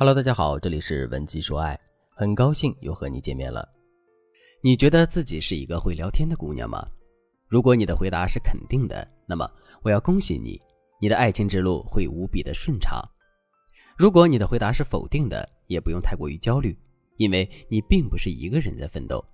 [0.00, 1.76] Hello，大家好，这里是文姬说爱，
[2.14, 3.68] 很高兴又和你见面了。
[4.62, 6.86] 你觉得自己是一个会聊天的姑娘吗？
[7.48, 9.44] 如果你的回答是肯定的，那么
[9.82, 10.56] 我要恭喜你，
[11.00, 13.02] 你的爱情之路会无比的顺畅。
[13.96, 16.78] 如果你的回答是否定的，也不用太过于焦虑，
[17.16, 19.24] 因为你并不是一个人在奋斗。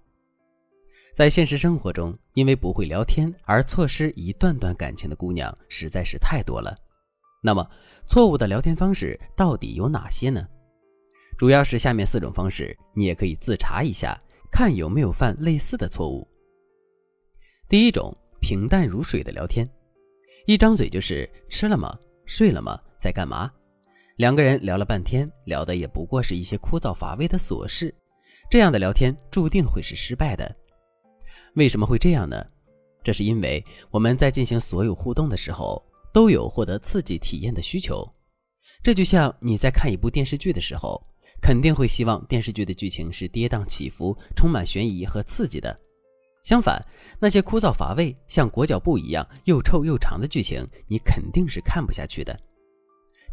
[1.14, 6.74] 在现实生活中，因为不会聊天而错失一段段感情的姑娘实在是太多了。
[7.42, 7.70] 那么，
[8.06, 10.48] 错误的聊天方式到底有哪些呢？
[11.36, 14.20] 主要是下面四种方式，你也可以自查一下，
[14.50, 16.26] 看有没有犯类似的错误。
[17.68, 19.68] 第一种，平淡如水的聊天，
[20.46, 21.98] 一张嘴就是吃了吗？
[22.24, 22.80] 睡了吗？
[22.98, 23.50] 在干嘛？
[24.16, 27.92] 两个人聊了半天，聊的也不过是一些枯燥乏味的琐事，
[28.48, 30.56] 这样的聊天注定会是失败的。
[31.56, 32.46] 为什么会这样呢？
[33.02, 38.08] 这是因为我们在进行所有互动的时候，都有获得刺激体验的需求。
[38.84, 41.04] 这就像你在看一部电视剧的时候，
[41.44, 45.78] 肯定会希望电视剧的剧情是跌宕起伏、充满悬疑和刺激的。
[46.42, 46.82] 相反，
[47.20, 52.34] 那些枯燥乏味、像裹脚布一样又臭又长的剧情，你肯定是看不下去的。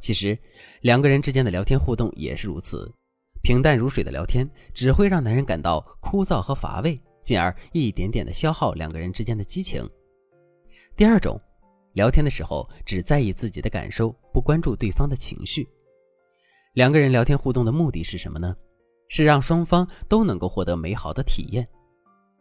[0.01, 0.37] 其实，
[0.81, 2.93] 两个人之间的聊天互动也是如此，
[3.43, 7.01] 平淡如水的聊天只会让男人感到枯燥和乏味。
[7.23, 9.89] 进而一点点的消耗两个人之间的激情。
[10.97, 11.39] 第二种，
[11.93, 15.65] 聊天的时候只在意自己的感受，不关注对方的情绪。
[16.73, 18.55] 两个人聊天互动的目的是什么呢？
[19.09, 21.67] 是让双方都能够获得美好的体验。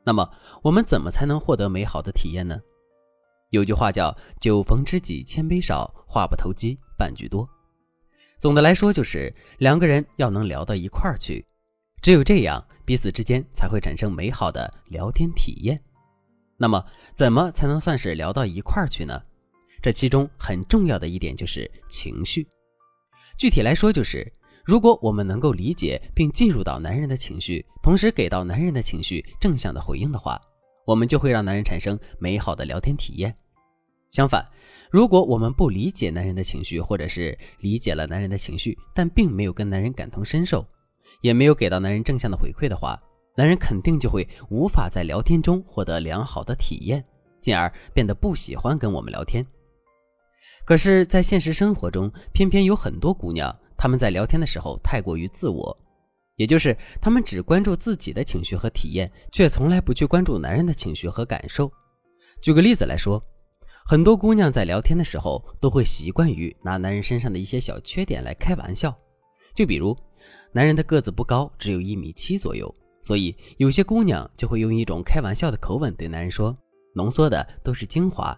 [0.05, 0.31] 那么，
[0.62, 2.61] 我们怎么才能获得美好的体验呢？
[3.50, 7.48] 有句话叫“酒逢知己千杯少，话不投机半句多”。
[8.39, 11.44] 总的来说，就是两个人要能聊到一块儿去。
[12.00, 15.83] 只有这样，彼此之间才会产生美好的聊天体验。
[16.56, 16.84] 那么，
[17.17, 19.20] 怎么才能算是聊到一块儿去呢？
[19.83, 22.47] 这其中很重要的一点就是情绪。
[23.41, 24.31] 具体来说，就是
[24.67, 30.39] 如果我们能够理解并进入到男人的情绪，同时给到男人的情绪正向的回应的话，
[30.84, 33.34] 我们就会让男人产生美好的聊天体验。
[34.11, 34.47] 相反，
[34.91, 40.62] 如果我们不理解男人的情绪，或者是理解了男人的情绪，但并没有跟男人感同身受。
[41.23, 43.00] 也没有给到男人正向的回馈的话，
[43.39, 47.03] 男人肯定就会无法在聊天中获得良好的体验，
[47.41, 49.43] 进而变得不喜欢跟我们聊天。
[50.65, 55.76] 可是，在现实生活中，偏偏有很多姑娘，她们在聊天的时候太过于自我，
[56.37, 61.70] 也就是她们只关注自己的情绪和体验，却从来不去关注男人的情绪和感受。
[62.41, 63.22] 举个例子来说，
[63.84, 68.97] 很多姑娘在聊天的时候都会习惯于拿男人身上的一些小缺点来开玩笑，
[69.54, 69.97] 就比如。
[70.53, 72.72] 男人的个子不高，只有一米七左右，
[73.03, 76.56] 所以有些姑娘就会用一种开玩笑的口吻对男人说
[76.93, 78.37] ：“浓缩的都是精华。”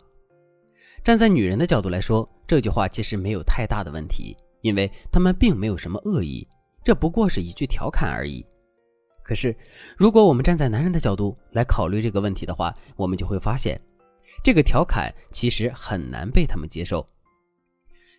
[1.04, 6.46] 站在女人的角度来说，这句话其实没有太大的问题，因为他们并没有什么恶意，
[6.84, 8.46] 这不过是一句调侃而已。
[9.24, 9.56] 可是，
[9.96, 13.80] 如果我们站在男人的角度来考虑这个问题的话，我们就会发现，
[14.44, 17.04] 这个调侃其实很难被他们接受，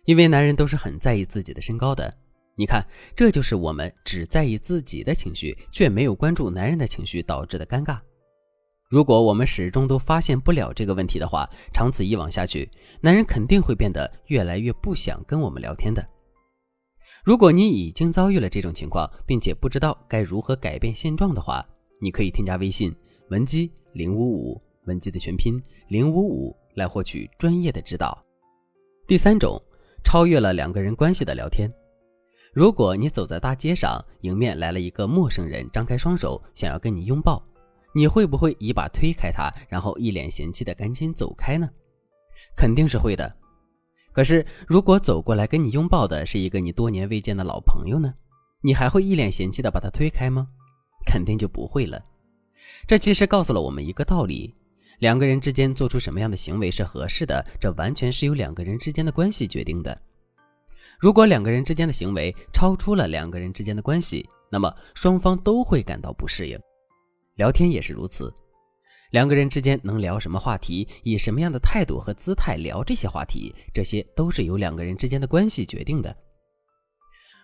[0.04, 2.14] 因为男人都是很在意自己的身高的。
[2.54, 2.86] 你看，
[3.16, 7.98] 这就是我们只在意自己的情绪，却没有关注男人的情绪导致的尴尬。
[8.94, 16.08] 如果我们始终都发现不了这个问题的话，长此以往下去，男人肯定会变得越来越不想跟我们聊天的。
[17.24, 21.66] 如果你已经遭遇了这种情况，并且不知道该如何改变现状的话，
[22.00, 22.94] 你可以添加微信
[23.30, 28.16] 文姬零五五，文姬的全拼零五五，来获取专业的指导。
[29.08, 29.60] 第三种，
[30.04, 31.68] 超越了两个人关系的聊天。
[32.52, 37.44] 如果你走在大街上，迎面来了一个陌生人，张开双手想要跟你拥抱，
[37.94, 41.68] 你会不会一把推开他，然后一脸嫌弃的赶紧走开呢？
[42.56, 43.32] 肯定是会的。
[44.12, 48.12] 可是，如果走过来跟你拥抱的是一个你多年未见的老朋友呢？
[48.60, 50.48] 你还会一脸嫌弃的把他推开吗？
[51.06, 52.02] 肯定就不会了。
[52.86, 54.54] 这其实告诉了我们一个道理：
[55.00, 59.96] 两个人之间做出什么样的行为是合适的，这完全是由两个人之间的关系决定的。
[60.98, 66.58] 如果两个人之间的行为超出了两个人之间的关系，那么双方都会感到不适应。
[67.36, 68.32] 聊天也是如此，
[69.10, 76.16] 两个人之间能聊什么话题，以什么样的态度和姿态聊这些话题，这些都是由两个人之间的关系决定的。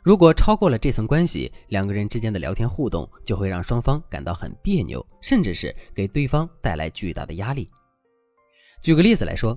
[0.02, 7.68] 如果超过了这层关系，两个人之间的聊天互动就会让双方感到很别扭，甚至是给对方带来巨大的压力。
[8.80, 9.56] 举个例子来说。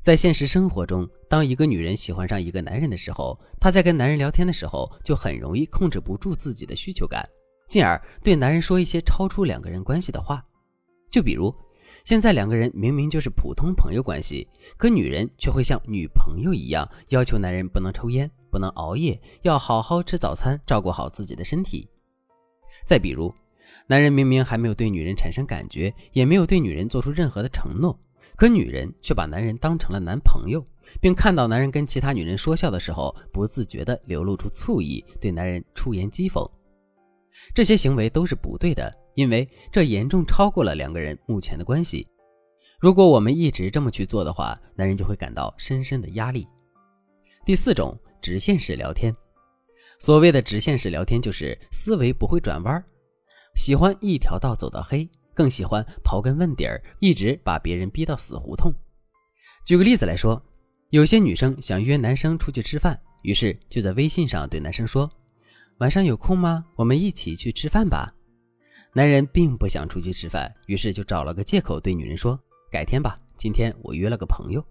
[0.00, 7.28] 在现实生活中，当一个女人喜欢上一个男人的时候，她在跟男人聊天的时候，就很容易控制不住自己的需求感，
[7.68, 10.44] 进而对男人说一些超出两个人关系的话。
[11.10, 11.54] 就比如，
[12.04, 21.88] 现在两个人明明就是普通朋友关系，可女人却会像女朋友一样要求男人不能抽烟，不能熬夜，要好好吃早餐，照顾好自己的身体。
[22.84, 23.32] 再比如，
[23.86, 27.98] 男人明明还没有对女人产生感觉，也没有对女人做出任何的承诺，
[28.36, 30.62] 可女人却把男人当成了男朋友，
[31.00, 36.46] 并看到男人跟其他女人说笑的时候，不自觉地流露出醋意，对男人出言讥讽。
[37.54, 42.06] 这些行为都是不对的，因为这严重超过了两个人目前的关系。
[42.80, 46.46] 如果我们一直这么去做的话，男人就会感到深深的压力。
[47.44, 49.14] 第四种，直线式聊天。
[49.98, 52.84] 所谓的直线式聊天，就是思维不会转弯，
[53.56, 58.72] 喜欢一条道走到黑，更喜欢刨根问底儿，一直把别人逼到死胡同。
[59.64, 60.40] 举个例子来说，
[60.90, 65.10] 有些女生想约男生出去吃饭，于是就在微信上对男生说
[65.78, 66.64] ：“晚上有空吗？
[66.76, 68.12] 我们一起去吃饭吧。”
[68.94, 72.38] 男人并不想出去吃饭，于是就找了个借口对女人说
[72.70, 74.64] ：“改天吧，今天我约了个朋友。”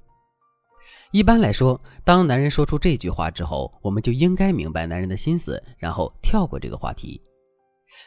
[1.12, 7.22] 一般来说，当男人说出这句话之后，我们就应该明白男人的心思，然后跳过这个话题。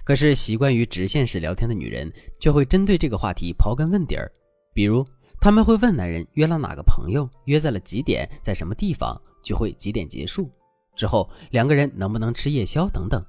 [0.05, 4.31] 可是习惯于直线式聊天的女人，却会针对这个话题刨根问底儿。
[4.75, 5.06] 比如，
[5.41, 10.50] 他们会问男人约了哪个朋友，约在了几点，在什么地方，聚会几点结束，
[10.96, 13.25] 之后两个人能不能吃夜宵等等。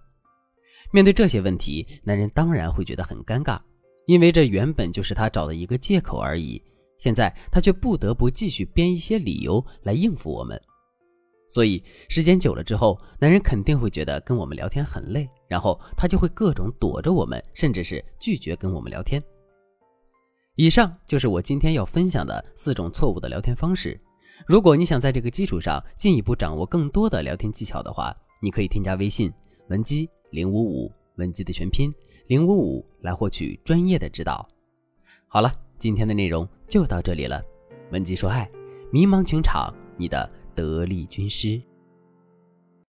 [0.91, 3.59] 面对这些问题，男人当然会觉得很尴尬，
[4.07, 6.61] 因为这原本就是他找的一个借口而已。
[6.97, 10.61] 现在他却不得不继续编一些理由来应付我们，
[11.49, 19.19] 所以时间久了之后，男人肯定会觉得跟我们聊天很累，然后他就会各种躲着我们，甚至是拒绝跟我们聊天。
[20.55, 23.99] 以上就是我今天要分享的四种错误的聊天方式。
[24.47, 29.31] 如果你想在这个基础上进一步掌握更多的聊天技巧的话，你可以添加微信
[29.69, 31.93] 文姬零五五，文姬的全拼
[32.27, 34.47] 零五五，来获取专业的指导。
[35.27, 35.51] 好了。
[35.81, 37.41] 今天的内容就到这里了，
[37.91, 38.47] 文姬说爱，
[38.91, 41.59] 迷茫情场，你的得力军师。